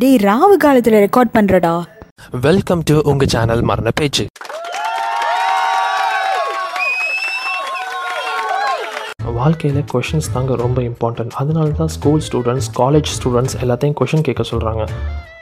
டேய் 0.00 0.18
ராவு 0.18 0.54
காலத்துல 0.64 0.98
ரெக்கார்ட் 1.04 1.32
பண்றடா. 1.34 1.72
வெல்கம் 2.44 2.82
டு 2.88 2.94
உங்க 3.10 3.24
சேனல் 3.32 3.62
மரண 3.70 3.88
பேச்சு. 4.00 4.24
வாழ்க்கையில் 9.40 9.84
கொஷின்ஸ் 9.92 10.30
தாங்க 10.32 10.54
ரொம்ப 10.54 10.78
இம்பார்ட்டன்ட் 10.82 11.34
அதனால 11.42 11.68
தான் 11.80 11.92
ஸ்கூல் 11.96 12.22
ஸ்டூடெண்ட்ஸ் 12.28 12.68
காலேஜ் 12.80 13.10
ஸ்டூடெண்ட்ஸ் 13.16 13.56
எல்லாத்தையும் 13.64 13.98
கொஷின் 14.00 14.26
கேட்க 14.28 14.44
சொல்கிறாங்க 14.52 14.82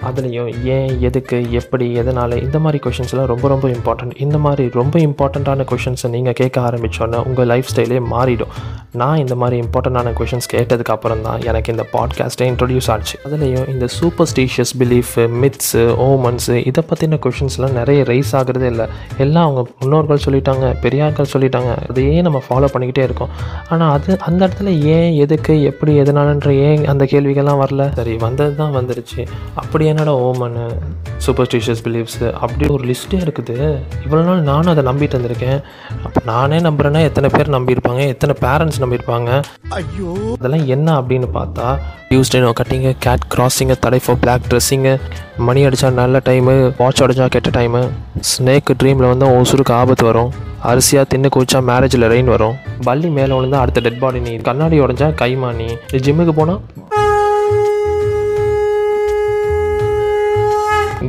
அதுலேயும் 0.08 0.50
ஏன் 0.74 0.90
எதுக்கு 1.08 1.38
எப்படி 1.60 1.86
எதனால் 2.02 2.34
இந்த 2.46 2.58
மாதிரி 2.64 2.78
கொஷின்ஸ்லாம் 2.84 3.30
ரொம்ப 3.32 3.48
ரொம்ப 3.52 3.68
இம்பார்ட்டன்ட் 3.76 4.14
இந்த 4.24 4.38
மாதிரி 4.44 4.64
ரொம்ப 4.80 4.98
இம்பார்ட்டண்ட்டான 4.98 5.66
கொஷின்ஸை 5.72 6.10
நீங்கள் 6.16 6.36
கேட்க 6.40 6.60
ஆரம்பித்தோன்னே 6.68 7.18
உங்கள் 7.28 7.48
லைஃப் 7.52 7.70
ஸ்டைலே 7.72 8.00
மாறிடும். 8.14 8.54
நான் 9.00 9.20
இந்த 9.22 9.34
மாதிரி 9.40 9.56
இம்பார்ட்டண்ட்டான 9.64 10.12
கொஷின்ஸ் 10.18 10.48
கேட்டதுக்கு 10.52 10.92
அப்புறம் 10.94 11.22
தான் 11.26 11.42
எனக்கு 11.50 11.72
இந்த 11.74 11.84
பாட்காஸ்ட்டை 11.92 12.46
இன்ட்ரடியூஸ் 12.50 12.88
ஆச்சு. 12.94 13.16
அதுலேயும் 13.26 13.68
இந்த 13.74 13.88
சூப்பர்ஸ்டிஷியஸ் 13.98 14.72
பிலீஃபு 14.80 15.24
மித்ஸு 15.42 15.82
ஓமன்ஸு 16.06 16.56
இதை 16.70 16.84
பற்றின 16.90 17.18
கொஷின்ஸ்லாம் 17.26 17.76
நிறைய 17.80 18.02
ரைஸ் 18.10 18.32
ஆகிறதே 18.40 18.68
இல்லை. 18.72 18.86
எல்லாம் 19.24 19.46
அவங்க 19.48 19.64
முன்னோர்கள் 19.80 20.24
சொல்லிட்டாங்க 20.26 20.74
பெரியார்கள் 20.86 21.30
சொல்லிட்டாங்க. 21.34 21.72
அதையே 21.90 22.22
நம்ம 22.28 22.42
ஃபாலோ 22.48 22.70
பண்ணிக்கிட்டே 22.74 23.04
இருக்கோம். 23.08 23.32
ஆனால் 23.68 23.92
அது 23.96 24.18
அந்த 24.28 24.40
இடத்துல 24.46 24.72
ஏன் 24.96 25.12
எதுக்கு 25.26 25.54
எப்படி 25.62 25.94
எதனாலன்ற 26.00 26.50
ஏன் 26.68 26.84
அந்த 26.94 27.04
கேள்விகள்லாம் 27.04 27.62
வரல? 27.64 27.86
சரி 28.00 28.16
வந்தது 28.26 28.54
தான் 28.54 28.74
வந்துருச்சு. 28.78 29.20
அப்படி 29.54 29.86
என்னடா 29.92 30.14
ஓமனு 30.26 30.64
சூப்பர்ஸ்டிஷியஸ் 31.24 31.82
பிலீஃப்ஸு 31.86 32.26
அப்படி 32.44 32.64
ஒரு 32.74 32.84
லிஸ்ட்டே 32.90 33.18
இருக்குது. 33.24 33.56
இவ்வளோ 34.04 34.22
நாள் 34.28 34.42
நானும் 34.50 34.72
அதை 34.72 34.82
நம்பிட்டு 34.90 35.18
வந்திருக்கேன் 35.18 35.58
அப்போ 36.06 36.20
நானே 36.32 36.58
நம்புறேன்னா 36.66 37.00
எத்தனை 37.08 37.30
பேர் 37.34 37.54
நம்பியிருப்பாங்க? 37.56 38.02
எத்தனை 38.14 38.34
பேரண்ட்ஸ் 38.44 38.80
நம்பியிருப்பாங்க? 38.84 39.30
அதெல்லாம் 40.36 40.66
என்ன 40.74 40.88
அப்படின்னு 41.00 41.28
பார்த்தா 41.38 41.66
Tuesday 42.10 42.38
no 42.44 42.52
cutting 42.60 42.92
gate 43.04 43.26
crossing 43.34 43.74
தடை 43.84 43.98
ஃபார் 44.04 44.20
பிளாக் 44.22 44.46
ட்ரெஸ்ஸிங்கு 44.50 44.94
மணி 45.48 45.60
அடித்தா 45.66 45.90
நல்ல 46.00 46.22
டைமு 46.28 46.54
வாட்ச் 46.78 47.02
அடிச்சா 47.04 47.26
கெட்ட 47.34 47.50
டைமு 47.58 47.82
ஸ்னேக் 48.30 48.72
ட்ரீமில் 48.80 49.10
வந்து 49.12 49.26
ஒசுருக்கு 49.40 49.74
ஆபத்து 49.80 50.06
வரும். 50.10 50.32
அரிசியாக 50.70 51.04
தின்னு 51.12 51.28
குடிச்சா 51.34 51.58
மேரேஜில் 51.68 52.10
ரெயின் 52.14 52.32
வரும். 52.34 52.56
பள்ளி 52.88 53.08
மேலே 53.18 53.32
விழுந்தா 53.36 53.60
அடுத்த 53.64 53.84
டெட் 53.86 54.02
பாடி 54.02 54.20
நீ. 54.26 54.32
கண்ணாடி 54.48 54.78
உடஞ்சா 54.84 55.08
கைமானி 55.22 55.68
ஜிம்முக்கு 56.06 56.34
போனால் 56.40 56.60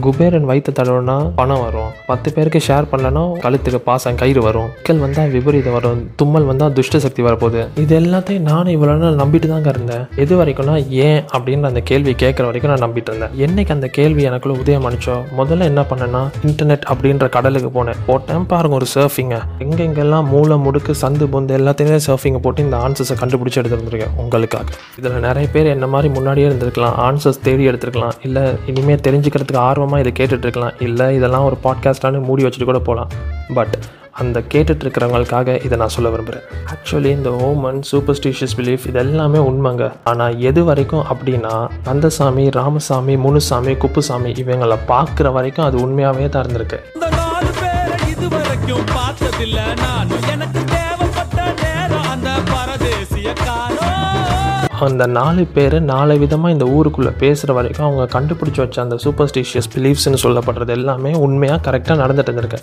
குபேரன் 0.06 0.48
வயிற்று 0.50 0.72
தடவுனா 0.78 1.16
பணம் 1.40 1.62
வரும். 1.64 1.90
பத்து 2.10 2.30
பேருக்கு 2.36 2.60
ஷேர் 2.68 2.90
பண்ணலன்னா 2.92 3.24
கழுத்துக்கு 3.44 3.80
பாசம் 3.90 4.18
கயிறு 4.22 4.42
வரும். 4.46 4.70
மக்கள் 4.76 5.02
வந்தால் 5.04 5.32
விபரீதம் 5.36 5.76
வரும். 5.78 6.00
தும்மல் 6.20 6.48
வந்தால் 6.50 6.74
துஷ்ட 6.78 7.00
சக்தி 7.06 7.22
வரப்போகுது. 7.28 7.62
இது 7.84 7.94
எல்லாத்தையும் 8.00 8.48
நானும் 8.50 8.74
இவ்வளோ 8.76 8.96
நாள் 9.04 9.20
நம்பிட்டு 9.22 9.48
தாங்க 9.52 9.70
இருந்தேன். 9.76 10.04
எது 10.24 10.34
வரைக்கும்னா 10.42 10.76
ஏன் 11.08 11.22
அப்படின்னு 11.36 11.70
அந்த 11.72 11.82
கேள்வி 11.90 12.14
கேட்குற 12.24 12.46
வரைக்கும் 12.50 12.72
நான் 12.74 12.84
நம்பிட்டு 12.86 13.12
இருந்தேன். 13.14 13.36
என்னைக்கு 13.46 13.74
அந்த 13.78 13.88
கேள்வி 13.98 14.24
எனக்குள்ள 14.30 14.56
உதயம் 14.64 14.88
அனுச்சோ 14.90 15.18
முதல்ல 15.40 15.68
என்ன 15.72 15.84
பண்ணேன்னா 15.92 16.24
இன்டர்நெட் 16.50 16.88
அப்படின்ற 16.94 17.30
கடலுக்கு 17.36 17.72
போனேன். 17.78 18.02
போட்டேன் 18.10 18.48
பாருங்க 18.54 18.78
ஒரு 18.82 18.90
சர்ஃபிங்கை 18.96 19.42
எங்கெங்கெல்லாம் 19.66 20.28
மூளை 20.34 20.58
முடுக்கு 20.66 20.96
சந்து 21.04 21.28
பொந்து 21.36 21.58
எல்லாத்தையுமே 21.60 22.00
சர்ஃபிங்கை 22.08 22.42
போட்டு 22.48 22.66
இந்த 22.68 22.80
ஆன்சர்ஸை 22.86 23.18
கண்டுபிடிச்சி 23.24 23.62
எடுத்துருந்துருக்கேன் 23.64 24.16
உங்களுக்காக. 24.24 24.66
இதில் 25.00 25.22
நிறைய 25.28 25.48
பேர் 25.56 25.74
என்ன 25.76 25.88
மாதிரி 25.96 26.10
முன்னாடியே 26.18 26.48
இருந்திருக்கலாம். 26.48 26.98
ஆன்சர்ஸ் 27.08 27.42
தேடி 27.48 27.64
எடுத்திருக்கலாம். 27.72 28.18
இல்லை 28.30 28.46
இனிமேல் 28.72 29.06
தெரிஞ்சுக்கிறதுக்கு 29.08 29.64
ஆர்வம் 29.70 29.90
ஆர்வமாக 29.92 30.10
இதை 30.10 30.14
கேட்டுட்ருக்கலாம். 30.20 30.76
இல்லை 30.88 31.08
இதெல்லாம் 31.16 31.44
ஒரு 31.44 31.58
பாட்காஸ்டானு 31.64 32.20
மூடி 32.28 32.44
வச்சுட்டு 32.44 32.70
கூட 32.70 32.80
போகலாம். 32.80 33.12
பட் 33.58 33.76
அந்த 34.22 34.38
கேட்டுட்ருக்கிறவங்களுக்காக 34.54 35.50
இதை 35.66 35.76
நான் 35.82 35.94
சொல்ல 35.96 36.10
விரும்புகிறேன் 36.14 36.48
ஆக்சுவலி 36.72 37.12
இந்த 37.18 37.30
ஓமன் 37.48 37.80
சூப்பர்ஸ்டிஷியஸ் 37.92 38.58
பிலீஃப் 38.58 38.88
இது 38.90 39.00
எல்லாமே 39.06 39.40
உண்மைங்க. 39.52 39.86
ஆனால் 40.04 40.38
எது 40.50 40.64
வரைக்கும் 40.70 41.06
அப்படின்னா 41.14 41.56
கந்தசாமி 41.84 42.46
ராமசாமி 42.60 43.16
முனுசாமி 43.26 43.76
குப்புசாமி 43.84 44.32
இவங்களை 44.44 44.80
பார்க்குற 44.94 45.32
வரைக்கும் 45.40 45.68
அது 45.70 45.80
உண்மையாகவே 45.86 46.30
தான் 46.30 46.46
இருந்திருக்கு. 46.46 46.80
அந்த 54.86 55.04
நாலு 55.18 55.42
பேர் 55.56 55.76
நாலு 55.92 56.14
விதமாக 56.22 56.54
இந்த 56.56 56.66
ஊருக்குள்ளே 56.76 57.12
பேசுகிற 57.22 57.54
வரைக்கும் 57.58 57.86
அவங்க 57.88 58.04
கண்டுபிடிச்சி 58.14 58.60
வச்ச 58.64 58.78
அந்த 58.84 58.96
சூப்பர்ஸ்டிஷியஸ் 59.04 59.70
பிலீஃப்ஸ்னு 59.74 60.20
சொல்லப்படுறது 60.24 60.74
எல்லாமே 60.78 61.12
உண்மையாக 61.26 61.60
கரெக்டாக 61.68 61.98
நடந்துட்டு 62.04 62.32
இருந்திருக்கு. 62.32 62.60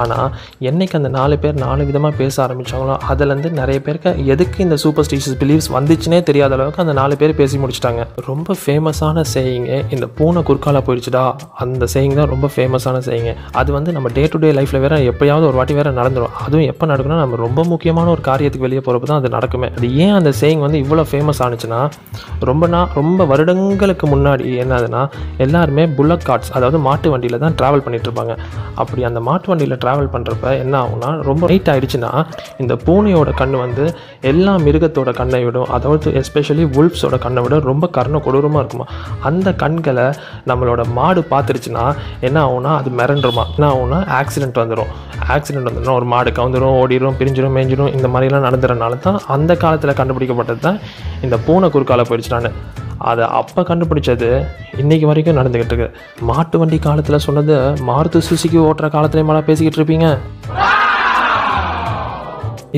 ஆனால் 0.00 0.28
என்னைக்கு 0.70 0.96
அந்த 1.00 1.10
நாலு 1.18 1.36
பேர் 1.42 1.56
நாலு 1.64 1.82
விதமாக 1.88 2.14
பேச 2.20 2.34
ஆரம்பித்தாங்களோ 2.46 2.96
அதுலேருந்து 3.10 3.50
நிறைய 3.60 3.78
பேருக்கு 3.86 4.12
எதுக்கு 4.34 4.58
இந்த 4.66 4.78
சூப்பர்ஸ்டிஷியஸ் 4.84 5.38
பிலீஃப்ஸ் 5.42 5.70
வந்துச்சுனே 5.76 6.20
தெரியாத 6.30 6.54
அளவுக்கு 6.58 6.82
அந்த 6.84 6.94
நாலு 7.00 7.16
பேர் 7.22 7.36
பேசி 7.40 7.58
முடிச்சிட்டாங்க. 7.64 8.04
ரொம்ப 8.30 8.56
ஃபேமஸான 8.62 9.24
செய்யுங்க 9.34 9.72
இந்த 9.96 10.08
பூனை 10.18 10.42
குறுக்கால 10.50 10.82
போயிடுச்சுடா. 10.88 11.24
அந்த 11.64 11.84
செய்யுங்க 11.94 12.18
தான் 12.20 12.32
ரொம்ப 12.34 12.50
ஃபேமஸான 12.56 13.02
செய்யுங்க 13.08 13.34
அது 13.62 13.70
வந்து 13.78 13.90
நம்ம 13.98 14.08
டே 14.18 14.24
டு 14.32 14.40
டே 14.44 14.52
லைஃப்பில் 14.60 14.82
வேறு 14.86 14.98
எப்போயாவது 15.12 15.48
ஒரு 15.50 15.56
வாட்டி 15.60 15.74
வேறு 15.80 15.96
நடந்துடும் 16.00 16.34
அதுவும் 16.46 16.68
எப்போ 16.72 16.84
நடக்கணும் 16.92 17.22
நம்ம 17.24 17.42
ரொம்ப 17.46 17.60
முக்கியமான 17.72 18.10
ஒரு 18.16 18.24
காரியத்துக்கு 18.30 18.66
வெளியே 18.68 18.82
போகிறப்ப 18.86 19.12
தான் 19.12 19.20
அது 19.22 19.34
நடக்குமே. 19.36 19.70
அது 19.78 19.88
ஏன் 20.04 20.16
அந்த 20.20 20.32
சேயிங் 20.40 20.64
வந்து 20.66 20.80
இவ்வளோ 20.84 21.04
ஃபேமஸ் 21.12 21.40
ஆரம்பிச்சுன்னா 21.58 21.80
ரொம்ப 22.48 22.64
நான் 22.74 22.92
ரொம்ப 22.98 23.24
வருடங்களுக்கு 23.30 24.06
முன்னாடி 24.12 24.44
என்னதுன்னா 24.62 25.02
எல்லாருமே 25.44 25.84
புல்லக் 25.96 26.26
கார்ட்ஸ் 26.28 26.52
அதாவது 26.56 26.78
மாட்டு 26.86 27.08
வண்டியில் 27.12 27.42
தான் 27.44 27.56
ட்ராவல் 27.60 27.84
பண்ணிட்டு 27.84 28.08
இருப்பாங்க 28.08 28.34
அப்படி 28.82 29.02
அந்த 29.08 29.20
மாட்டு 29.28 29.48
வண்டியில் 29.50 29.78
ட்ராவல் 29.84 30.10
பண்ணுறப்ப 30.14 30.52
என்ன 30.62 30.74
ஆகும்னா 30.82 31.10
ரொம்ப 31.28 31.42
நைட் 31.52 31.70
ஆயிடுச்சுன்னா 31.72 32.10
இந்த 32.62 32.74
பூனையோட 32.86 33.30
கண் 33.40 33.56
வந்து 33.64 33.84
எல்லா 34.32 34.52
மிருகத்தோட 34.66 35.10
கண்ணை 35.20 35.42
விடும். 35.46 35.68
அதாவது 35.76 36.12
எஸ்பெஷலி 36.20 36.64
வுல்ஃப்ஸோட 36.76 37.16
கண்ணை 37.26 37.42
விட 37.44 37.58
ரொம்ப 37.70 37.84
கர்ண 37.96 38.16
கொடூரமாக 38.26 38.62
இருக்குமா. 38.62 38.86
அந்த 39.28 39.48
கண்களை 39.62 40.06
நம்மளோட 40.50 40.82
மாடு 40.98 41.20
பார்த்துருச்சுன்னா 41.32 41.84
என்ன 42.28 42.38
ஆகும்னா 42.46 42.72
அது 42.80 42.90
மிரண்டுருமா. 43.00 43.44
என்ன 43.56 43.66
ஆகும்னா 43.72 44.00
ஆக்சிடென்ட் 44.20 44.60
வந்துடும் 44.62 44.92
ஆக்சிடென்ட் 45.34 45.68
வந்துடும் 45.68 45.96
ஒரு 45.98 46.06
மாடு 46.12 46.30
கவுந்துடும் 46.38 46.76
ஓடிடும் 46.82 47.18
பிரிஞ்சிடும் 47.20 47.56
மேஞ்சிடும் 47.58 47.92
இந்த 47.96 48.08
மாதிரிலாம் 48.14 48.46
நடந்துறனால 48.48 48.98
தான் 49.06 49.18
அந்த 49.36 49.52
காலத்தில் 49.64 49.96
கண்டுபிடிக்கப்பட்டது 50.00 50.60
தான் 50.66 50.78
இந்த 51.26 51.36
பூனை 51.48 51.68
குறுக்கால 51.76 52.04
போயிடுச்சுனான்னு 52.08 52.52
அதை 53.10 53.24
அப்போ 53.40 53.60
கண்டுபிடிச்சது 53.68 54.30
இன்னைக்கு 54.82 55.06
வரைக்கும் 55.10 55.38
நடந்துக்கிட்டு 55.40 55.74
இருக்கு. 55.74 55.88
மாட்டு 56.28 56.56
வண்டி 56.60 56.78
காலத்தில் 56.86 57.24
சொன்னது 57.26 57.54
மாருதி 57.90 58.20
சுசுக்கி 58.30 58.58
ஓட்டுற 58.68 58.88
காலத்துலேயுமா 58.94 59.42
பேசிக்கிட்டு 59.50 59.80
இருப்பீங்க. 59.80 60.08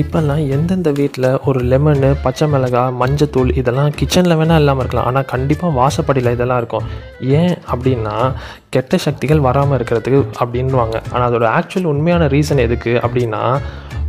இப்போல்லாம் 0.01 0.43
எந்தெந்த 0.55 0.89
வீட்டில் 0.99 1.27
ஒரு 1.47 1.59
லெமனு 1.71 2.09
பச்சை 2.25 2.45
மிளகாய் 2.51 2.93
மஞ்சத்தூள் 2.99 3.49
இதெல்லாம் 3.61 3.89
கிச்சனில் 3.99 4.37
வேணால் 4.39 4.61
இல்லாமல் 4.61 4.83
இருக்கலாம். 4.83 5.07
ஆனால் 5.09 5.27
கண்டிப்பாக 5.33 5.75
வாசப்படியில் 5.79 6.33
இதெல்லாம் 6.35 6.61
இருக்கும். 6.61 6.85
ஏன் 7.39 7.55
அப்படின்னா 7.73 8.15
கெட்ட 8.75 8.97
சக்திகள் 9.05 9.45
வராமல் 9.47 9.77
இருக்கிறதுக்கு 9.77 10.21
அப்படின்வாங்க 10.43 10.97
ஆனால் 11.13 11.27
அதோட 11.29 11.47
ஆக்சுவல் 11.57 11.89
உண்மையான 11.93 12.29
ரீசன் 12.35 12.65
எதுக்கு 12.67 12.93
அப்படின்னா 13.05 13.41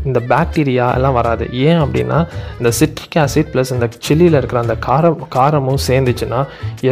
இந்த 0.04 0.20
பாக்டீரியா 0.32 0.86
எல்லாம் 0.98 1.16
வராது. 1.20 1.44
ஏன் 1.66 1.80
அப்படின்னா 1.84 2.18
இந்த 2.58 2.70
சிட்ரிக் 2.80 3.18
ஆசிட் 3.24 3.50
ப்ளஸ் 3.54 3.72
இந்த 3.76 3.88
சில்லியில் 4.08 4.38
இருக்கிற 4.40 4.60
அந்த 4.60 4.76
காரம் 4.88 5.20
காரமும் 5.38 5.82
சேர்ந்துச்சுன்னா 5.88 6.40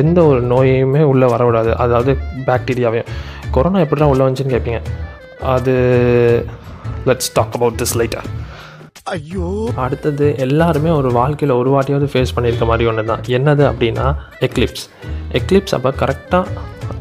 எந்த 0.02 0.18
ஒரு 0.24 0.42
நோயையுமே 0.52 1.02
உள்ளே 1.12 1.28
வரவிடாது. 1.34 1.72
அதாவது 1.84 2.14
பாக்டீரியாவையும் 2.50 3.10
கொரோனா 3.56 3.80
எப்படி 3.84 4.00
தான் 4.00 4.12
உள்ளே 4.14 4.24
வந்துச்சுன்னு 4.24 4.56
கேட்பீங்க 4.56 4.82
அது 5.54 5.74
let's 7.08 7.32
talk 7.34 7.56
about 7.58 7.80
this 7.82 7.96
later 8.00 8.28
அடுத்தது 9.84 10.26
எல்லாருமே 10.38 10.90
ஒரு 10.90 11.08
வாழ்க்கையில் 11.12 11.58
ஒரு 11.60 11.70
வாட்டியாவது 11.74 12.08
ஃபேஸ் 12.12 12.34
பண்ணியிருக்க 12.36 12.64
மாதிரி 12.64 12.88
ஒன்று 12.90 13.04
தான் 13.04 13.22
என்னது 13.36 13.62
அப்படின்னா 13.70 14.06
எக்லிப்ஸ் 14.48 14.84
எக்லிப்ஸ் 15.32 15.74
அப்போ 15.76 15.90
கரெக்டாக 16.02 16.44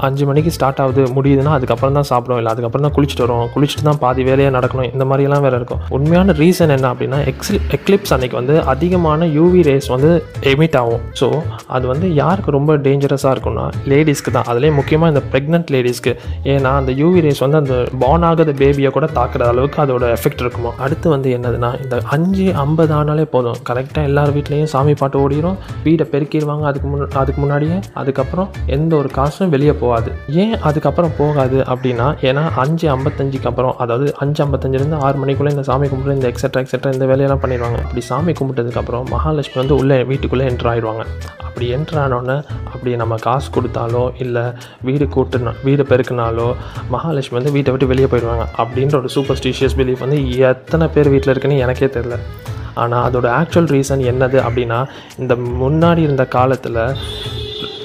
அஞ்சு 0.08 0.24
மணிக்கு 0.30 0.52
ஸ்டார்ட் 0.56 0.82
ஆகுது 0.84 1.04
முடியுதுன்னா 1.18 1.54
அதுக்கப்புறம் 1.58 1.98
தான் 2.00 2.08
சாப்பிடும் 2.12 2.40
இல்லை 2.42 2.52
அதுக்கப்புறம் 2.54 2.86
தான் 2.88 2.96
குளிச்சுட்டு 2.98 3.24
வரும் 3.26 3.50
குளிச்சுட்டு 3.56 3.86
தான் 3.90 4.00
பாதி 4.04 4.22
வேலையாக 4.30 4.54
நடக்கணும். 4.58 4.90
இந்த 4.96 5.06
மாதிரிலாம் 5.10 5.44
வேறு 5.46 5.58
இருக்கும். 5.62 5.82
உண்மையான 5.98 6.36
ரீசன் 6.42 6.74
என்ன 6.76 6.88
அப்படின்னா 6.94 7.20
எக்ஸில் 7.32 7.60
எக்லிப்ஸ் 7.78 8.14
அன்னைக்கு 8.16 8.38
வந்து 8.42 8.56
அதிகமான 8.74 9.28
யூவி 9.38 9.62
ரேஸ் 9.70 9.90
வந்து 9.96 10.12
எமிட் 10.54 10.78
ஆகும். 10.82 11.04
ஸோ 11.22 11.30
அது 11.78 11.86
வந்து 11.94 12.08
யாருக்கு 12.22 12.56
ரொம்ப 12.58 12.78
டேஞ்சரஸாக 12.88 13.34
இருக்கும்னா 13.36 13.66
லேடிஸ்க்கு 13.94 14.34
தான். 14.38 14.48
அதுலேயும் 14.52 14.78
முக்கியமாக 14.82 15.14
இந்த 15.14 15.24
ப்ரெக்னென்ட் 15.34 15.72
லேடிஸ்க்கு 15.76 16.14
ஏன்னா 16.54 16.74
அந்த 16.82 16.92
யூவி 17.02 17.22
ரேஸ் 17.28 17.44
வந்து 17.46 17.60
அந்த 17.62 17.76
பார்ன் 18.04 18.28
ஆகாத 18.30 18.54
பேபியை 18.62 18.92
கூட 18.98 19.08
தாக்குற 19.20 19.48
அளவுக்கு 19.54 19.80
அதோட 19.86 20.06
எஃபெக்ட் 20.18 20.44
இருக்குமா? 20.46 20.74
அடுத்து 20.86 21.08
வந்து 21.16 21.30
என்னதுன்னா 21.38 21.72
இந்த 21.84 21.96
அஞ்சு 22.16 22.48
ஐம்பது 22.66 22.94
ஆனாலே 23.00 23.26
போதும். 23.36 23.60
கரெக்டாக 23.70 24.10
எல்லார் 24.10 24.34
வீட்லேயும் 24.38 24.72
சாமி 24.74 24.94
பாட்டு 25.02 25.18
ஓடிடும் 25.24 25.58
வீடை 25.86 26.08
பெருக்கிடுவாங்க 26.14 26.66
அதுக்கு 26.72 26.88
முன் 26.92 27.06
அதுக்கு 27.22 27.40
முன்னாடியே. 27.44 27.78
அதுக்கப்புறம் 28.02 28.50
எந்த 28.78 28.92
ஒரு 29.02 29.10
காசும் 29.18 29.52
வெளியே 29.56 29.74
போகாது. 29.84 30.10
ஏன் 30.44 30.56
அதுக்கப்புறம் 30.68 31.14
போகாது 31.20 31.58
அப்படின்னா 31.74 32.08
ஏன்னா 32.30 32.44
அஞ்சு 32.64 32.86
ஐம்பத்தஞ்சுக்கு 32.96 33.50
அப்புறம் 33.52 33.74
அதாவது 33.86 34.08
அஞ்சு 34.24 34.40
ஐம்பத்தஞ்சிலேருந்து 34.46 35.00
ஆறு 35.06 35.18
மணிக்குள்ளே 35.24 35.54
இந்த 35.56 35.66
சாமி 35.70 35.90
கும்பிட்டு 35.92 36.18
இந்த 36.20 36.30
எக்ஸட்ரா 36.32 36.62
எக்ஸட்ரா 36.64 36.94
இந்த 36.98 37.08
வேலையெல்லாம் 37.12 37.44
பண்ணிடுவாங்க. 37.44 37.80
அப்படி 37.86 38.04
சாமி 38.12 38.34
கும்பிட்டதுக்கப்புறம் 38.40 39.06
மகாலட்சுமி 39.16 39.60
வந்து 39.62 39.78
உள்ளே 39.82 40.00
வீட்டுக்குள்ளே 40.12 40.48
என்ட்ரு 40.52 40.72
ஆயிடுவாங்க. 40.74 41.06
அப்படி 41.48 41.68
என்ட்ரு 41.76 42.00
ஆனோடனே 42.06 42.38
அப்படி 42.74 42.92
நம்ம 43.04 43.16
காசு 43.28 43.50
கொடுத்தாலோ 43.56 44.04
இல்லை 44.26 44.46
வீடு 44.90 45.06
கூட்டுனா 45.16 45.54
வீடு 45.68 45.84
பெருக்கினாலோ 45.92 46.50
மகாலட்சுமி 46.96 47.38
வந்து 47.40 47.56
வீட்டை 47.58 47.72
விட்டு 47.74 47.92
வெளியே 47.94 48.10
போயிடுவாங்க. 48.12 48.46
அப்படின்ற 48.62 48.96
ஒரு 49.02 49.12
சூப்பர்ஸ்டிஷியஸ் 49.16 49.78
பிலீஃப் 49.80 50.06
வந்து 50.06 50.20
எத்தனை 50.52 50.88
பேர் 50.96 51.12
வீட்டில் 51.16 51.34
இருக்குன்னு 51.34 51.64
எனக்கே 51.66 51.90
தெரில 51.98 52.18
ஆனால் 52.82 53.04
அதோட 53.08 53.28
ஆக்சுவல் 53.38 53.70
ரீசன் 53.76 54.04
என்னது 54.10 54.38
அப்படின்னா 54.48 54.78
இந்த 55.22 55.34
முன்னாடி 55.62 56.02
இருந்த 56.08 56.26
காலத்தில் 56.36 56.78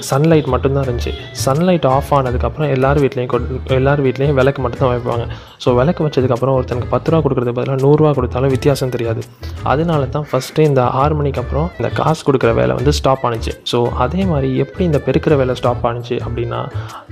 சன்லைட் 0.09 0.45
மட்டும்தான் 0.45 0.83
இருந்துச்சு. 0.83 1.13
சன்லைட் 1.45 1.85
ஆஃப் 1.85 2.13
ஆனதுக்கப்புறம் 2.13 2.69
எல்லார் 2.69 3.01
வீட்லேயும் 3.01 3.25
கொண்டு 3.25 3.59
எல்லார் 3.65 4.03
வீட்லேயும் 4.03 4.33
விளக்கு 4.33 4.61
மட்டும்தான் 4.61 4.97
வைப்பாங்க. 4.97 5.27
ஸோ 5.63 5.69
விளக்கு 5.79 6.01
வச்சதுக்கப்புறம் 6.05 6.55
ஒருத்தனுக்கு 6.57 6.89
பத்து 6.93 7.09
ரூபா 7.11 7.19
கொடுக்குறது 7.25 7.53
பதிலாக 7.57 7.79
நூறுரூவா 7.85 8.11
கொடுத்தாலும் 8.17 8.53
வித்தியாசம் 8.55 8.93
தெரியாது. 8.95 9.21
அதனால 9.71 10.01
தான் 10.15 10.27
ஃபஸ்ட்டு 10.29 10.65
இந்த 10.69 10.81
ஆறு 11.01 11.13
மணிக்கு 11.19 11.41
அப்புறம் 11.43 11.67
இந்த 11.79 11.89
காசு 11.99 12.21
கொடுக்குற 12.27 12.51
வேலை 12.59 12.73
வந்து 12.79 12.93
ஸ்டாப் 12.99 13.23
ஆனுச்சு. 13.29 13.53
ஸோ 13.71 13.77
அதே 14.05 14.21
மாதிரி 14.31 14.49
எப்படி 14.65 14.83
இந்த 14.89 14.99
பெருக்கிற 15.07 15.35
வேலை 15.41 15.55
ஸ்டாப் 15.61 15.85
ஆனுச்சு 15.89 16.17
அப்படின்னா 16.25 16.61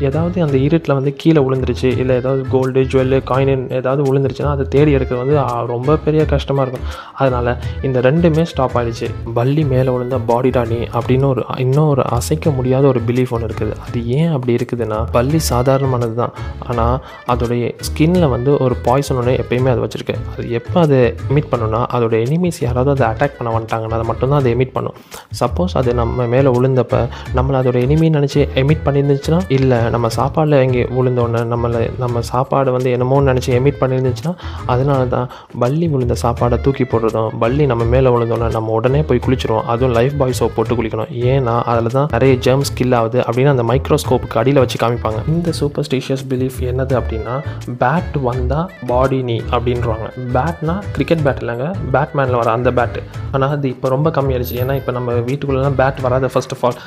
ஏதாவது 0.08 0.38
அந்த 0.48 0.58
இருட்டில் 0.68 0.96
வந்து 1.00 1.14
கீழே 1.24 1.42
விழுந்துருச்சு 1.46 1.90
இல்லை 2.02 2.16
ஏதாவது 2.22 2.44
கோல்டு 2.56 2.84
ஜுவல்லு 2.92 3.20
காயின் 3.32 3.66
ஏதாவது 3.80 4.02
விழுந்துருச்சுன்னா 4.10 4.54
அதை 4.58 4.66
தேடி 4.76 4.92
எடுக்கிறது 4.98 5.24
வந்து 5.24 5.38
ரொம்ப 5.74 5.98
பெரிய 6.06 6.22
கஷ்டமாக 6.34 6.66
இருக்கும். 6.66 6.86
அதனால் 7.22 7.52
இந்த 7.88 7.98
ரெண்டுமே 8.10 8.46
ஸ்டாப் 8.52 8.78
ஆகிடுச்சு 8.80 9.10
பள்ளி 9.40 9.66
மேலே 9.74 9.90
விழுந்த 9.96 10.18
பாடி 10.32 10.52
டானி 10.58 10.80
அப்படின்னு 10.98 11.28
ஒரு 11.34 11.44
இன்னும் 11.66 11.90
ஒரு 11.94 12.04
அசைக்க 12.18 12.52
முடியாத 12.58 12.84
ஒரு 12.94 13.02
பிலீஃப் 13.10 13.34
ஒன்று 13.36 13.50
இருக்குது. 13.50 13.74
அது 13.86 14.00
ஏன் 14.20 14.32
அப்படி 14.36 14.54
இருக்குதுன்னா 14.60 15.00
பள்ளி 15.18 15.42
சாதாரணமானது 15.52 16.16
தான் 16.22 16.34
ஆனால் 16.70 16.98
அதோடைய 17.34 17.72
ஸ்கின்னில் 17.90 18.32
வந்து 18.36 18.52
ஒரு 18.66 18.76
பாய்சன் 18.88 19.20
ஒன்று 19.22 19.34
எப்பயுமே 19.44 19.70
அது 19.74 19.82
வச்சிருக்கு. 19.86 20.16
அது 20.34 20.46
எப்போ 20.60 20.78
அதை 20.86 21.00
எமிட் 21.30 21.50
பண்ணுன்னா 21.52 21.82
அதோட 21.96 22.14
எனிமீஸ் 22.26 22.60
யாராவது 22.66 22.92
அதை 22.96 23.06
அட்டாக் 23.12 23.38
பண்ண 23.38 23.52
வந்துட்டாங்கன்னா 23.58 23.98
அதை 24.00 24.08
மட்டும்தான் 24.12 24.40
அதை 24.42 24.52
எமிட் 24.56 24.74
பண்ணும். 24.78 24.98
சப்போஸ் 25.42 25.76
அது 25.82 25.90
நம்ம 26.02 26.28
மேலே 26.34 26.50
விழுந்தப்ப 26.58 26.98
நம்மளை 27.38 27.58
அதோட 27.62 27.78
எனிமின்னு 27.88 28.18
நினச்சி 28.20 28.42
எமிட் 28.64 28.84
பண்ணியிருந்துச்சுன்னா 28.88 29.40
இல்லை 29.58 29.80
நம்ம 29.96 30.08
சாப்பாடில் 30.20 30.58
எங்கே 30.66 30.84
விழுந்தோடனே 30.98 31.42
நம்மளை 31.54 31.82
நம்ம 32.04 32.22
சாப்பாடு 32.32 32.70
வந்து 32.78 32.90
என்னமோன்னு 32.98 33.32
நினச்சி 33.32 33.52
எமிட் 33.60 33.80
பண்ணியிருந்துச்சுன்னா 33.82 34.34
அதனால 34.74 35.02
தான் 35.16 35.28
பள்ளி 35.64 35.88
விழுந்த 35.94 36.18
சாப்பாடை 36.24 36.58
தூக்கி 36.66 36.86
போடுறதும் 36.92 37.30
பள்ளி 37.44 37.64
நம்ம 37.72 37.84
மேலே 37.96 38.10
விழுந்தோடனே 38.16 38.52
நம்ம 38.58 38.72
உடனே 38.80 39.02
போய் 39.10 39.24
குளிச்சிருவோம். 39.26 39.66
அதுவும் 39.74 39.96
லைஃப் 39.98 40.16
பாய் 40.22 40.38
சோப் 40.40 40.56
போட்டு 40.58 40.78
குளிக்கணும். 40.80 41.12
ஏன்னா 41.32 41.56
அதில் 41.72 41.94
தான் 41.98 42.08
நிறைய 42.16 42.34
ஜெர்ம்ஸ் 42.46 42.72
ஸ்கில் 42.72 42.96
ஆகுது 43.00 43.20
அப்படின்னு 43.28 43.54
அந்த 43.56 43.66
மைக்ரோஸ்கோப்புக்கு 43.72 44.40
அடியில் 44.42 44.62
வச்சு 44.64 44.78
காமிப்பாங்க. 44.84 45.20
இந்த 45.34 45.50
சூப்பர்ஸ்டிஷியஸ் 45.60 46.24
பிலீஃப் 46.32 46.60
என்னது 46.72 46.96
அப்படின்னா 47.02 47.36
பேட் 47.84 48.16
வந்தால் 48.30 48.70
பாடி 48.88 49.20
நீ 49.30 49.38
அப்படின்றாங்க. 49.56 50.08
பேட்னா 50.36 50.76
கிரிக்கெட் 50.96 51.24
பேட் 51.26 51.42
இல்லைங்க. 51.44 51.68
பேட்மேனில் 51.96 52.40
வர 52.42 52.52
அந்த 52.58 52.72
பேட்டு 52.80 53.02
ஆனால் 53.32 53.54
அது 53.56 53.70
இப்போ 53.76 53.90
ரொம்ப 53.96 54.10
கம்மியாயிடுச்சு. 54.18 54.58
ஏன்னா 54.64 54.76
இப்போ 54.82 54.92
நம்ம 54.98 55.18
வீட்டுக்குள்ளெலாம் 55.30 55.80
பேட் 55.82 56.02
வராது 56.08 56.30
ஃபர்ஸ்ட் 56.36 56.56
ஆஃப் 56.58 56.66
ஆல் 56.70 56.80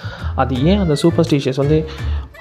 அது 0.43 0.55
ஏன் 0.71 0.81
அந்த 0.85 0.97
சூப்பர்ஸ்டிஷியஸ் 1.03 1.63
வந்து 1.65 1.79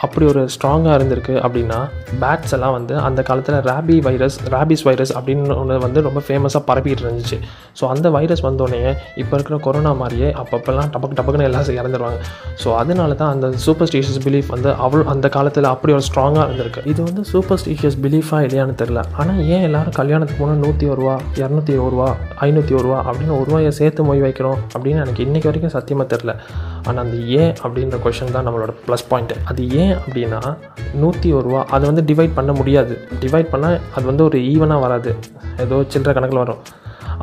அப்படி 0.06 0.26
ஒரு 0.32 0.42
ஸ்ட்ராங்காக 0.56 0.96
இருந்திருக்கு 0.98 1.36
அப்படின்னா 1.46 1.80
பேட்ஸ் 2.24 2.54
எல்லாம் 2.58 2.76
வந்து 2.78 2.94
அந்த 3.08 3.20
காலத்தில் 3.30 3.58
ரேபி 3.70 3.98
வைரஸ் 4.08 4.38
ரேபிஸ் 4.54 4.84
வைரஸ் 4.88 5.14
அப்படின்னு 5.18 5.56
ஒன்று 5.62 5.78
வந்து 5.86 6.02
ரொம்ப 6.08 6.22
ஃபேமஸாக 6.28 6.62
பரப்பிட்டு 6.70 7.04
இருந்துச்சு. 7.06 7.38
ஸோ 7.80 7.84
அந்த 7.94 8.08
வைரஸ் 8.18 8.44
வந்தோடனே 8.48 8.82
இப்போ 9.22 9.34
இருக்கிற 9.38 9.58
கொரோனா 9.68 9.92
மாதிரியே 10.02 10.30
அப்பப்போலாம் 10.42 10.90
டபக்கு 10.96 11.18
டபக்குன்னு 11.20 11.48
எல்லாம் 11.50 11.66
இறந்துருவாங்க. 11.82 12.20
ஸோ 12.64 12.68
அதனால 12.82 13.16
தான் 13.22 13.32
அந்த 13.36 13.48
சூப்பர் 13.66 13.90
ஸ்டீஷியஸ் 13.92 14.22
பிலீஃப் 14.28 14.52
வந்து 14.56 14.70
அவ்வளோ 14.86 15.06
அந்த 15.14 15.30
காலத்தில் 15.38 15.70
அப்படி 15.74 15.94
ஒரு 15.98 16.06
ஸ்ட்ராங்காக 16.10 16.46
இருந்திருக்கு. 16.48 16.84
இது 16.94 17.00
வந்து 17.10 17.24
சூப்பர் 17.34 17.60
ஸ்டீஷியஸ் 17.64 18.00
பிலீஃபாக 18.06 18.48
இல்லையான்னு 18.48 18.78
தெரில 18.84 19.02
ஆனால் 19.22 19.42
ஏன் 19.56 19.66
எல்லோரும் 19.70 19.98
கல்யாணத்துக்கு 20.02 20.42
போனால் 20.44 20.62
நூற்றி 20.66 20.88
ஒரு 20.94 21.00
ரூபா 21.02 21.16
இரநூத்தி 21.42 21.76
ஒரு 21.86 21.94
ரூபா 21.96 22.10
ஐநூற்றி 22.48 22.74
ஒரு 22.80 22.86
ரூபா 22.88 23.00
அப்படின்னு 23.10 23.36
ஒரு 23.40 23.48
ரூபாயை 23.50 23.74
சேர்த்து 23.82 24.08
மொய் 24.10 24.24
வைக்கிறோம் 24.28 24.60
அப்படின்னு 24.74 25.04
எனக்கு 25.06 25.26
இன்றைக்கி 25.28 25.50
வரைக்கும் 25.50 25.76
சத்தியமாக 25.78 26.08
தெரில 26.14 26.32
ஆனால் 26.88 27.04
அந்த 27.06 27.18
ஏன் 27.42 27.54
அப்படின்ற 27.64 27.98
கொஷின் 28.06 28.36
தான் 28.36 28.46
நம்மளோட 28.48 28.72
ப்ளஸ் 28.88 29.06
பாயிண்ட் 29.12 29.34
அது 29.52 29.62
ஏன் 29.84 29.95
அப்படின்னா 29.96 30.58
நூற்றி 30.94 31.34
ஒரு 31.34 31.48
ரூபா. 31.48 31.66
அதை 31.66 31.92
வந்து 31.92 32.14
டிவைட் 32.14 32.32
பண்ண 32.36 32.52
முடியாது. 32.52 33.08
டிவைட் 33.20 33.52
பண்ணால் 33.52 33.80
அது 33.96 34.06
வந்து 34.06 34.24
ஒரு 34.24 34.40
ஈவனாக 34.40 34.80
வராது. 34.80 35.16
ஏதோ 35.60 35.76
சில்லற 35.76 36.14
கணக்கில் 36.14 36.38
வரும். 36.38 36.58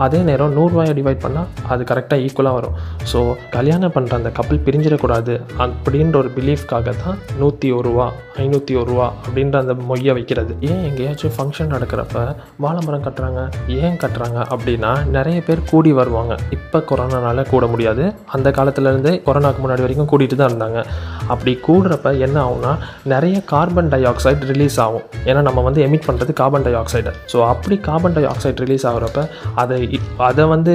அதே 0.04 0.20
நேரம் 0.28 0.54
நூறுரூவாயை 0.58 0.94
டிவைட் 0.98 1.22
பண்ணால் 1.24 1.48
அது 1.72 1.82
கரெக்டாக 1.90 2.24
ஈக்குவலாக 2.26 2.58
வரும். 2.58 2.76
ஸோ 3.12 3.20
கல்யாணம் 3.56 3.94
பண்ணுற 3.96 4.14
அந்த 4.20 4.30
கப்பல் 4.38 4.64
பிரிஞ்சிடக்கூடாது 4.66 5.34
அப்படின்ற 5.64 6.16
ஒரு 6.22 6.30
பிலீஃப்காக 6.36 6.94
தான் 7.04 7.18
நூற்றி 7.40 7.70
ஒரு 7.78 7.88
ரூபா 7.88 8.06
ஐநூற்றி 8.42 8.74
ஒரு 8.80 8.88
ரூபா 8.90 9.06
அப்படின்ற 9.24 9.56
அந்த 9.62 9.74
மொய்யை 9.88 10.12
வைக்கிறது. 10.18 10.52
ஏன் 10.70 10.84
எங்கேயாச்சும் 10.88 11.34
ஃபங்க்ஷன் 11.36 11.72
நடக்கிறப்ப 11.74 12.20
வாழை 12.64 12.80
மரம் 12.86 13.04
கட்டுறாங்க 13.06 13.40
ஏன் 13.80 13.98
கட்டுறாங்க 14.02 14.38
அப்படின்னா 14.54 14.92
நிறைய 15.16 15.38
பேர் 15.48 15.66
கூடி 15.70 15.90
வருவாங்க. 15.98 16.34
இப்போ 16.56 16.78
கொரோனானால 16.90 17.44
கூட 17.50 17.66
முடியாது. 17.72 18.04
அந்த 18.36 18.50
காலத்துலேருந்தே 18.58 19.12
கொரோனாக்கு 19.26 19.62
முன்னாடி 19.64 19.84
வரைக்கும் 19.86 20.10
கூட்டிகிட்டு 20.12 20.38
தான் 20.40 20.50
இருந்தாங்க. 20.52 20.80
அப்படி 21.32 21.52
கூடுறப்ப 21.66 22.14
என்ன 22.26 22.36
ஆகும்னா 22.44 22.72
நிறைய 23.12 23.36
கார்பன் 23.52 23.90
டை 23.94 24.02
ஆக்சைடு 24.12 24.48
ரிலீஸ் 24.52 24.78
ஆகும். 24.86 25.04
ஏன்னா 25.28 25.42
நம்ம 25.48 25.62
வந்து 25.68 25.82
எமிட் 25.88 26.06
பண்ணுறது 26.08 26.32
கார்பன் 26.40 26.66
டை 26.66 26.74
ஆக்சைடு 26.80 27.12
ஸோ 27.32 27.38
அப்படி 27.52 27.76
கார்பன் 27.88 28.16
டை 28.16 28.24
ஆக்சைடு 28.32 28.58
ரிலீஸ் 28.64 28.86
ஆகிறப்ப 28.92 29.26
அதை 29.62 29.78
அதை 30.28 30.44
வந்து 30.54 30.74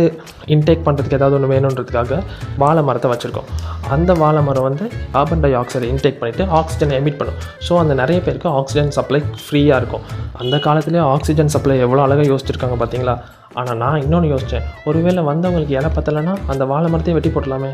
இன்டேக் 0.56 0.86
பண்ணுறதுக்கு 0.88 1.18
ஏதாவது 1.19 1.38
ஒன்று 1.38 1.51
வேணுன்றதுக்காக 1.54 2.19
வாழை 2.63 2.83
மரத்தை 2.89 3.09
வச்சுருக்கோம். 3.13 3.50
அந்த 3.95 4.12
வாழை 4.21 4.42
மரம் 4.48 4.68
வந்து 4.69 4.86
கார்பன் 5.15 5.44
டை 5.45 5.51
ஆக்சைடை 5.62 5.89
இன்டேக் 5.94 6.19
பண்ணிவிட்டு 6.21 6.45
ஆக்சிஜனை 6.59 6.95
எமிட் 7.01 7.19
பண்ணும். 7.21 7.39
ஸோ 7.68 7.75
அந்த 7.83 7.95
நிறைய 8.01 8.19
பேருக்கு 8.27 8.50
ஆக்சிஜன் 8.59 8.94
சப்ளை 9.00 9.21
ஃப்ரீயாக 9.45 9.81
இருக்கும். 9.81 10.06
அந்த 10.44 10.57
காலத்துலேயே 10.68 11.04
ஆக்சிஜன் 11.15 11.54
சப்ளை 11.56 11.77
எவ்வளோ 11.88 12.04
அழகாக 12.07 12.30
யோசிச்சிருக்காங்க 12.33 12.77
பார்த்தீங்களா 12.83 13.15
ஆனால் 13.59 13.80
நான் 13.83 14.01
இன்னொன்று 14.06 14.31
யோசித்தேன் 14.33 14.65
ஒருவேளை 14.89 15.21
வந்தவங்களுக்கு 15.31 15.77
இலை 15.80 15.92
பத்தலைன்னா 15.98 16.36
அந்த 16.54 16.63
வாழை 16.71 16.89
மரத்தையே 16.94 17.18
வெட்டி 17.18 17.31
போட்டலாமே 17.36 17.71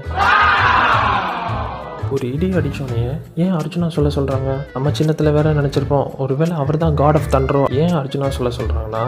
ஒரு 2.14 2.26
இடி 2.36 2.48
அடிச்சோடனே 2.60 3.04
ஏன் 3.44 3.54
அர்ஜுனா 3.60 3.88
சொல்ல 3.96 4.10
சொல்கிறாங்க 4.16 4.50
நம்ம 4.74 4.92
சின்னத்தில் 4.98 5.32
வேற 5.38 5.54
நினச்சிருப்போம். 5.60 6.08
ஒருவேளை 6.24 6.56
அவர் 6.64 6.78
தான் 6.84 6.98
காட் 7.02 7.18
ஆஃப் 7.20 7.30
தண்டரோ 7.36 7.62
ஏன் 7.84 7.96
அர்ஜுனா 8.00 8.28
சொல்ல 8.38 8.50
சொல்கிறாங்கன்னா 8.58 9.04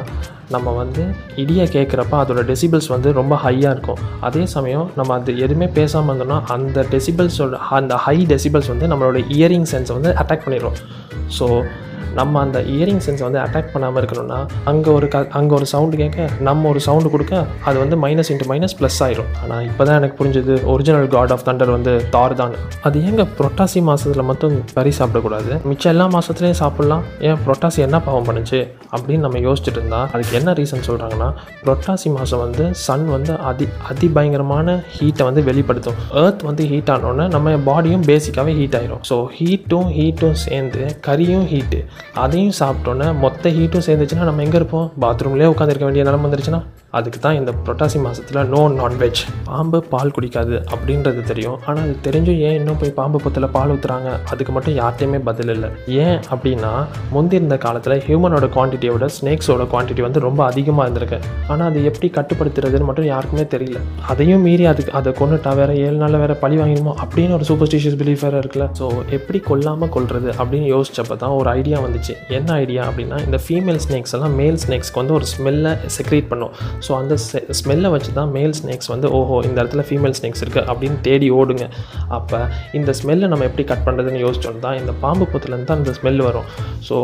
நம்ம 0.55 0.73
வந்து 0.81 1.03
இடியை 1.43 1.65
கேட்குறப்ப 1.75 2.15
அதோட 2.23 2.43
டெசிபிள்ஸ் 2.51 2.89
வந்து 2.95 3.11
ரொம்ப 3.19 3.35
ஹையாக 3.45 3.73
இருக்கும். 3.75 4.01
அதே 4.27 4.43
சமயம் 4.55 4.87
நம்ம 4.99 5.13
அது 5.19 5.33
எதுவுமே 5.45 5.67
பேசாமல் 5.79 6.11
இருந்தோம்னா 6.13 6.39
அந்த 6.55 6.85
டெசிபிள்ஸோட 6.93 7.59
அந்த 7.79 7.95
ஹை 8.05 8.17
டெசிபிள்ஸ் 8.33 8.71
வந்து 8.73 8.89
நம்மளோட 8.93 9.19
இயரிங் 9.37 9.67
சென்ஸை 9.73 9.95
வந்து 9.99 10.13
அட்டாக் 10.23 10.45
பண்ணிடும் 10.45 10.77
ஸோ 11.39 11.47
நம்ம 12.19 12.41
அந்த 12.45 12.59
இயரிங் 12.75 13.01
சென்ஸை 13.05 13.25
வந்து 13.27 13.41
அட்டாக் 13.45 13.71
பண்ணாமல் 13.73 13.99
இருக்கணும்னா 14.01 14.39
அங்கே 14.71 14.89
ஒரு 14.97 15.07
க 15.13 15.23
அங்கே 15.39 15.53
ஒரு 15.59 15.67
சவுண்டு 15.73 15.95
கேட்க 16.01 16.27
நம்ம 16.49 16.69
ஒரு 16.73 16.81
சவுண்டு 16.87 17.11
கொடுக்க 17.15 17.33
அது 17.69 17.77
வந்து 17.83 17.97
மைனஸ் 18.05 18.31
இன்ட்டு 18.33 18.49
மைனஸ் 18.51 18.75
ப்ளஸ் 18.79 18.99
ஆயிரும். 19.07 19.29
ஆனால் 19.43 19.63
இப்போ 19.69 19.83
தான் 19.89 19.97
எனக்கு 20.01 20.17
புரிஞ்சது 20.19 20.55
ஒரிஜினல் 20.73 21.07
காட் 21.15 21.33
ஆஃப் 21.35 21.45
தண்டர் 21.49 21.71
வந்து 21.77 21.93
தார் 22.15 22.35
தான். 22.41 22.53
அது 22.87 22.99
ஏங்க 23.09 23.25
புரட்டாசி 23.37 23.81
மாதத்தில் 23.89 24.27
மட்டும் 24.31 24.55
கறி 24.77 24.93
சாப்பிடக்கூடாது? 24.99 25.51
மிச்சம் 25.71 25.93
எல்லா 25.93 26.07
மாதத்துலேயும் 26.15 26.59
சாப்பிட்லாம். 26.63 27.03
ஏன் 27.29 27.39
புரட்டாசி 27.45 27.79
என்ன 27.87 27.99
பாவம் 28.07 28.27
பண்ணுச்சு? 28.29 28.61
அப்படின்னு 28.95 29.25
நம்ம 29.27 29.39
யோசிச்சுட்டு 29.47 29.79
இருந்தால் 29.81 30.07
அதுக்கு 30.13 30.35
என்ன 30.39 30.49
ரீசன் 30.59 30.85
சொல்கிறாங்கன்னா 30.89 31.29
புரட்டாசி 31.63 32.09
மாதம் 32.17 32.43
வந்து 32.45 32.65
சன் 32.85 33.05
வந்து 33.15 33.33
அதி 33.49 33.65
அதிபயங்கரமான 33.91 34.75
ஹீட்டை 34.97 35.23
வந்து 35.29 35.41
வெளிப்படுத்தும். 35.49 35.97
ஏர்த் 36.23 36.45
வந்து 36.49 36.63
ஹீட் 36.71 36.91
ஆனோடனே 36.95 37.25
நம்ம 37.35 37.55
பாடியும் 37.69 38.05
பேசிக்காகவே 38.09 38.53
ஹீட் 38.59 38.77
ஆயிரும். 38.79 39.01
ஸோ 39.09 39.17
ஹீட்டும் 39.37 39.89
ஹீட்டும் 39.97 40.37
சேர்ந்து 40.45 40.83
கறியும் 41.07 41.47
ஹீட்டு 41.53 41.79
அதையும் 42.23 42.55
சாப்பிட்டோன்னே 42.59 43.07
மொத்த 43.23 43.49
ஹீட்டும் 43.49 43.85
சேர்ந்துச்சுன்னா 43.87 44.25
நம்ம 44.29 44.43
எங்கே 44.43 44.57
இருப்போம்? 44.61 44.87
பாத்ரூம்லேயே 45.03 45.51
உட்காந்துருக்க 45.53 45.87
வேண்டிய 45.87 46.03
நிலம 46.07 46.25
வந்துருச்சுன்னா 46.27 46.61
அதுக்கு 46.97 47.19
தான் 47.19 47.37
இந்த 47.37 47.51
புரட்டாசி 47.65 47.97
மாதத்தில் 48.03 48.39
நோ 48.51 48.59
நான்வெஜ் 48.77 49.21
பாம்பு 49.47 49.79
பால் 49.93 50.13
குடிக்காது 50.15 50.55
அப்படின்றது 50.73 51.21
தெரியும். 51.31 51.57
ஆனால் 51.65 51.83
அது 51.85 51.95
தெரிஞ்சும் 52.05 52.37
ஏன் 52.47 52.55
இன்னும் 52.59 52.77
போய் 52.81 52.93
பாம்பு 52.99 53.19
பொத்தில் 53.23 53.47
பால் 53.55 53.71
ஊற்றுறாங்க 53.73 54.09
அதுக்கு 54.31 54.51
மட்டும் 54.55 54.75
யார்ட்டையுமே 54.81 55.19
பதில் 55.29 55.51
இல்லை. 55.55 55.69
ஏன் 56.03 56.19
அப்படின்னா 56.33 56.71
முந்தி 57.15 57.35
இருந்த 57.39 57.57
காலத்தில் 57.65 57.95
ஹியூமனோட 58.05 58.47
குவான்டிட்டியை 58.55 58.93
விட 58.95 59.09
ஸ்னேக்ஸோட 59.17 59.65
குவான்டிட்டி 59.73 60.05
வந்து 60.07 60.19
ரொம்ப 60.27 60.45
அதிகமாக 60.45 60.85
இருந்திருக்கு. 60.87 61.19
ஆனால் 61.47 61.67
அது 61.69 61.83
எப்படி 61.91 62.09
கட்டுப்படுத்துறதுன்னு 62.19 62.87
மட்டும் 62.91 63.09
யாருக்குமே 63.13 63.45
தெரியல. 63.55 63.81
அதையும் 64.13 64.45
மீறி 64.47 64.65
அதுக்கு 64.73 64.95
அதை 65.01 65.13
கொண்டுட்டா 65.19 65.53
வேற 65.61 65.73
ஏழு 65.87 65.97
நாளில் 66.03 66.23
வேற 66.25 66.33
பழி 66.45 66.57
வாங்கிடுமோ? 66.61 66.95
அப்படின்னு 67.05 67.37
ஒரு 67.39 67.47
சூப்பர்ஸ்டிஷியஸ் 67.51 67.99
பிலீஃப் 68.03 68.25
வேறு 68.27 68.41
இருக்குல்ல. 68.43 68.69
ஸோ 68.79 68.87
எப்படி 69.19 69.41
கொல்லாமல் 69.51 69.93
கொள்வது 69.97 70.31
அப்படின்னு 70.39 70.69
யோசிச்சப்போ 70.75 71.17
தான் 71.25 71.37
ஒரு 71.41 71.49
ஐடியா 71.59 71.79
வந்து 71.87 71.94
வந்துச்சு. 71.95 72.13
என்ன 72.37 72.49
ஐடியா 72.63 72.81
அப்படின்னா 72.89 73.17
இந்த 73.25 73.37
ஃபீமேல் 73.45 73.79
ஸ்னேக்ஸ் 73.85 74.13
எல்லாம் 74.15 74.35
மேல் 74.39 74.57
ஸ்னேக்ஸ்க்கு 74.63 74.99
வந்து 75.01 75.13
ஒரு 75.17 75.25
ஸ்மெல்லை 75.33 75.71
செக்ரேட் 75.97 76.27
பண்ணும். 76.31 76.53
ஸோ 76.85 76.91
அந்த 77.01 77.15
ஸ்மெல்லை 77.59 77.89
வச்சு 77.95 78.11
தான் 78.19 78.31
மேல் 78.37 78.55
ஸ்னேக்ஸ் 78.59 78.89
வந்து 78.93 79.07
ஓஹோ 79.19 79.37
இந்த 79.47 79.57
இடத்துல 79.63 79.83
ஃபீமேல் 79.89 80.15
ஸ்னேக்ஸ் 80.19 80.43
இருக்குது 80.45 80.65
அப்படின்னு 80.71 80.97
தேடி 81.07 81.27
ஓடுங்க. 81.39 81.65
அப்போ 82.17 82.39
இந்த 82.79 82.93
ஸ்மெல்லை 82.99 83.29
நம்ம 83.33 83.45
எப்படி 83.49 83.65
கட் 83.71 83.85
பண்ணுறதுன்னு 83.87 84.21
யோசிச்சோம் 84.25 84.61
தான் 84.65 84.77
இந்த 84.81 84.93
பாம்பு 85.03 85.27
புத்துலேருந்து 85.33 85.69
தான் 85.71 85.81
இந்த 85.83 85.93
ஸ்மெல் 85.99 86.21
வரும். 86.27 86.49
ஸோ 86.89 86.97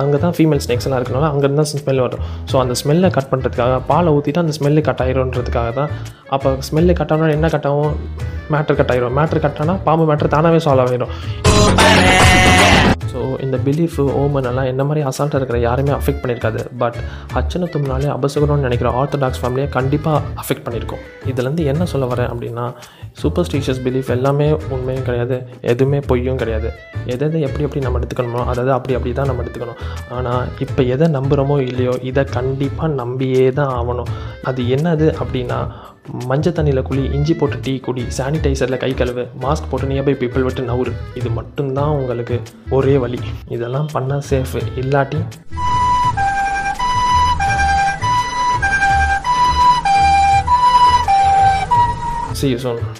அங்கே 0.00 0.20
தான் 0.26 0.36
ஃபீமேல் 0.38 0.62
ஸ்னேக்ஸ் 0.66 0.88
எல்லாம் 0.88 1.00
இருக்கனால 1.02 1.28
அங்கேருந்து 1.32 1.62
தான் 1.62 1.82
ஸ்மெல் 1.84 2.04
வரும். 2.06 2.24
ஸோ 2.52 2.56
அந்த 2.64 2.76
ஸ்மெல்லை 2.82 3.10
கட் 3.18 3.30
பண்ணுறதுக்காக 3.32 3.80
பாலை 3.90 4.12
ஊற்றிட்டு 4.16 4.44
அந்த 4.44 4.54
ஸ்மெல்லு 4.60 4.82
கட் 4.90 5.02
ஆயிரும்ன்றதுக்காக 5.06 5.70
தான் 5.80 5.92
அப்போ 6.36 6.48
ஸ்மெல்லு 6.68 6.94
கட் 7.00 7.12
ஆனால் 7.16 7.34
என்ன 7.36 7.46
கட் 7.56 7.68
ஆகும்? 7.70 7.94
மேட்ரு 8.54 8.74
கட் 8.78 8.90
ஆயிரும். 8.92 9.14
மேட்ரு 9.18 9.40
கட் 9.44 9.60
ஆனால் 9.62 9.80
பாம்பு 9.86 10.04
மேட்ரு 10.10 10.34
தானாகவே 10.36 10.60
சால்வ் 10.66 10.84
ஆகிடும் 10.86 11.14
ஸோ 13.16 13.22
இந்த 13.40 13.56
பிலீஃபு 13.64 14.02
ஓமன் 14.20 14.46
எல்லாம் 14.46 14.66
என்ன 14.66 14.82
மாதிரி 14.84 15.00
அசால்ட்டாக 15.06 15.38
இருக்கிற 15.40 15.58
யாருமே 15.58 15.92
அஃபெக்ட் 15.92 16.20
பண்ணியிருக்காது 16.22 16.60
பட் 16.78 16.96
அச்சனை 17.34 17.66
தும்னாலே 17.74 18.08
அபசகுணம்னு 18.14 18.66
நினைக்கிற 18.66 18.88
ஆர்த்தடாக்ஸ் 18.96 19.40
ஃபேமிலியை 19.42 19.68
கண்டிப்பாக 19.68 20.18
அஃபெக்ட் 20.36 20.64
பண்ணியிருக்கோம் 20.66 21.04
இதுலேருந்து 21.26 21.64
என்ன 21.64 21.86
சொல்ல 21.86 22.06
வரேன் 22.06 22.30
அப்படின்னா 22.32 22.64
சூப்பர்ஸ்டிஷியஸ் 23.20 23.80
பிலீஃப் 23.84 24.10
எல்லாமே 24.14 24.46
உண்மையும் 24.74 25.06
கிடையாது 25.08 25.36
எதுவுமே 25.72 25.98
பொய்யும் 26.10 26.40
கிடையாது. 26.42 26.68
எதை 27.12 27.24
எதை 27.28 27.40
எப்படி 27.46 27.64
எப்படி 27.66 27.82
நம்ம 27.84 28.00
எடுத்துக்கணுமோ 28.00 28.40
அதாவது 28.50 28.72
அப்படி 28.76 28.96
அப்படி 28.98 29.12
தான் 29.18 29.28
நம்ம 29.30 29.42
எடுத்துக்கணும். 29.44 29.80
ஆனால் 30.16 30.48
இப்போ 30.64 30.82
எதை 30.94 31.08
நம்புகிறோமோ 31.16 31.56
இல்லையோ 31.70 31.94
இதை 32.10 32.24
கண்டிப்பாக 32.38 32.90
நம்பியே 33.00 33.44
தான் 33.58 33.72
ஆகணும். 33.80 34.10
அது 34.50 34.62
என்னது 34.76 35.08
அப்படின்னா 35.22 35.58
மஞ்சள் 36.30 36.56
தண்ணியில் 36.56 36.86
குழி 36.88 37.04
இஞ்சி 37.16 37.34
போட்டு 37.38 37.56
டீ 37.66 37.72
குடி 37.86 38.02
சானிடைசரில் 38.18 38.82
கை 38.82 38.90
கழுவு 38.98 39.24
மாஸ்க் 39.44 39.70
போட்டு 39.70 39.90
நியர்பை 39.92 40.14
பீப்புள் 40.20 40.46
விட்டு 40.48 40.68
நவுறு. 40.70 40.92
இது 41.20 41.30
மட்டும்தான் 41.38 41.94
உங்களுக்கு 42.00 42.38
ஒரே 42.78 42.94
வழி 43.04 43.20
இதெல்லாம் 43.56 43.88
பண்ணால் 43.94 44.26
சேஃபு 44.30 44.62
இல்லாட்டி 44.82 45.20
see 52.36 52.50
you 52.50 52.58
soon 52.58 52.96